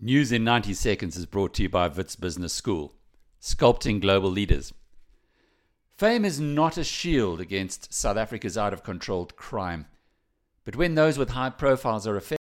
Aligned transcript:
News 0.00 0.32
in 0.32 0.42
90 0.42 0.74
Seconds 0.74 1.16
is 1.16 1.24
brought 1.24 1.54
to 1.54 1.62
you 1.62 1.68
by 1.68 1.86
Wits 1.86 2.16
Business 2.16 2.52
School, 2.52 2.94
sculpting 3.40 4.00
global 4.00 4.28
leaders. 4.28 4.74
Fame 5.96 6.24
is 6.24 6.40
not 6.40 6.76
a 6.76 6.82
shield 6.82 7.40
against 7.40 7.94
South 7.94 8.16
Africa's 8.16 8.58
out 8.58 8.72
of 8.72 8.82
control 8.82 9.26
crime, 9.26 9.86
but 10.64 10.74
when 10.74 10.96
those 10.96 11.16
with 11.16 11.30
high 11.30 11.48
profiles 11.48 12.08
are 12.08 12.16
affected, 12.16 12.40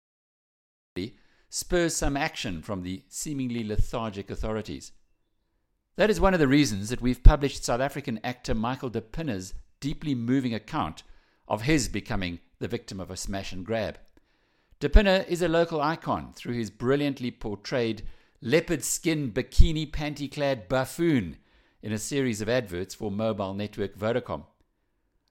spurs 1.50 1.94
some 1.94 2.16
action 2.16 2.62
from 2.62 2.84
the 2.84 3.04
seemingly 3.10 3.66
lethargic 3.66 4.32
authorities. 4.32 4.94
That 5.98 6.10
is 6.10 6.22
one 6.22 6.34
of 6.34 6.40
the 6.40 6.48
reasons 6.48 6.88
that 6.90 7.02
we've 7.02 7.22
published 7.22 7.66
South 7.66 7.82
African 7.82 8.22
actor 8.24 8.56
Michael 8.56 8.90
de 8.90 9.02
Pinna's 9.02 9.54
deeply 9.82 10.16
moving 10.16 10.54
account 10.54 11.04
of 11.50 11.64
his 11.64 11.90
becoming 11.90 12.40
the 12.60 12.70
victim 12.70 13.02
of 13.02 13.12
a 13.12 13.18
smash 13.18 13.52
and 13.52 13.66
grab. 13.66 14.00
De 14.82 15.32
is 15.32 15.44
a 15.44 15.48
local 15.48 15.80
icon 15.80 16.34
through 16.34 16.56
his 16.56 16.72
brilliantly 16.72 17.30
portrayed 17.30 18.02
leopard 18.42 18.84
skin 18.84 19.32
bikini 19.32 19.86
panty 19.86 20.28
clad 20.28 20.68
buffoon 20.68 21.38
in 21.84 21.92
a 21.92 22.00
series 22.00 22.42
of 22.42 22.50
adverts 22.50 22.96
for 22.96 23.12
mobile 23.12 23.54
network 23.54 23.96
Vodacom. 23.96 24.44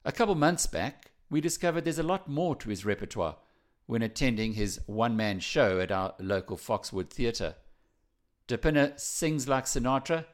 A 0.04 0.12
couple 0.12 0.36
months 0.36 0.68
back, 0.68 1.10
we 1.28 1.40
discovered 1.40 1.82
there's 1.82 1.98
a 1.98 2.04
lot 2.04 2.28
more 2.28 2.54
to 2.54 2.70
his 2.70 2.84
repertoire 2.84 3.38
when 3.86 4.02
attending 4.02 4.52
his 4.52 4.78
one 4.86 5.16
man 5.16 5.40
show 5.40 5.80
at 5.80 5.90
our 5.90 6.14
local 6.20 6.56
Foxwood 6.56 7.10
Theatre. 7.10 7.56
De 8.46 8.92
sings 8.98 9.48
like 9.48 9.64
Sinatra, 9.64 10.26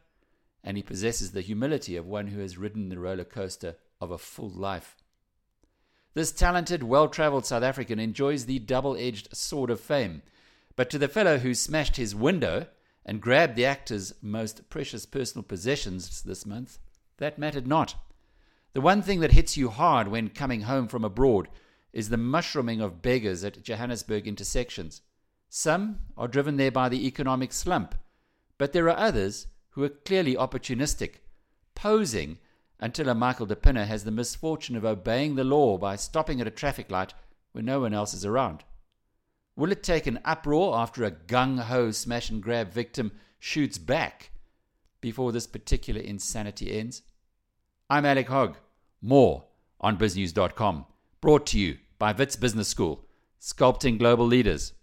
and 0.63 0.77
he 0.77 0.83
possesses 0.83 1.33
the 1.33 1.41
humility 1.41 1.97
of 1.97 2.05
one 2.05 2.27
who 2.27 2.41
has 2.41 2.59
ridden 2.59 2.91
the 2.91 2.99
roller 2.99 3.25
coaster 3.25 3.77
of 3.99 4.11
a 4.11 4.19
full 4.19 4.51
life. 4.51 4.95
This 6.17 6.33
talented, 6.33 6.83
well 6.83 7.09
travelled 7.11 7.45
South 7.45 7.63
African 7.63 7.99
enjoys 7.99 8.47
the 8.47 8.59
double 8.59 8.97
edged 8.97 9.37
sword 9.37 9.69
of 9.69 9.79
fame. 9.79 10.23
But 10.75 10.89
to 10.89 10.99
the 10.99 11.09
fellow 11.09 11.37
who 11.37 11.53
smashed 11.53 11.97
his 11.97 12.15
window 12.15 12.69
and 13.05 13.21
grabbed 13.21 13.55
the 13.55 13.67
actor's 13.67 14.15
most 14.23 14.71
precious 14.71 15.05
personal 15.05 15.43
possessions 15.43 16.23
this 16.23 16.47
month, 16.47 16.79
that 17.19 17.39
mattered 17.39 17.67
not. 17.67 17.97
The 18.73 18.81
one 18.81 19.03
thing 19.03 19.21
that 19.21 19.33
hits 19.33 19.59
you 19.59 19.69
hard 19.69 20.09
when 20.09 20.31
coming 20.31 20.63
home 20.63 20.89
from 20.89 21.05
abroad 21.05 21.49
is 21.93 22.09
the 22.09 22.17
mushrooming 22.17 22.81
of 22.81 23.03
beggars 23.03 23.45
at 23.45 23.63
Johannesburg 23.63 24.27
intersections. 24.27 25.03
Some 25.51 25.99
are 26.17 26.29
driven 26.29 26.57
there 26.57 26.73
by 26.73 26.89
the 26.89 27.07
economic 27.07 27.53
slump, 27.53 27.95
but 28.57 28.73
there 28.73 28.89
are 28.89 28.97
others 28.97 29.49
who 29.73 29.85
are 29.85 29.91
clearly 29.91 30.35
opportunistic, 30.35 31.17
posing 31.75 32.39
until 32.81 33.09
a 33.09 33.15
Michael 33.15 33.47
de 33.47 33.57
Pinna 33.57 33.87
has 33.87 34.05
the 34.05 34.11
misfortune 34.11 34.77
of 34.77 34.85
obeying 34.85 35.35
the 35.35 35.45
law 35.45 35.79
by 35.79 35.97
stopping 35.97 36.41
at 36.41 36.47
a 36.47 36.51
traffic 36.51 36.91
light 36.91 37.15
when 37.53 37.65
no 37.65 37.81
one 37.81 37.95
else 37.95 38.13
is 38.13 38.25
around? 38.25 38.65
Will 39.57 39.73
it 39.73 39.83
take 39.83 40.07
an 40.07 40.21
uproar 40.25 40.77
after 40.77 41.03
a 41.05 41.11
gung 41.11 41.59
ho 41.59 41.91
smash 41.91 42.29
and 42.29 42.43
grab 42.43 42.73
victim 42.73 43.13
shoots 43.39 43.79
back 43.79 44.31
before 45.01 45.33
this 45.33 45.47
particular 45.47 46.01
insanity 46.01 46.79
ends? 46.79 47.03
I'm 47.89 48.05
Alec 48.05 48.29
Hogg. 48.29 48.57
More 49.01 49.45
on 49.81 49.97
biznews.com. 49.97 50.85
Brought 51.21 51.47
to 51.47 51.59
you 51.59 51.79
by 51.99 52.13
Wits 52.13 52.37
Business 52.37 52.69
School, 52.69 53.07
sculpting 53.41 53.99
global 53.99 54.27
leaders. 54.27 54.75